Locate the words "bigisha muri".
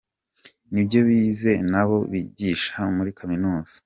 2.11-3.09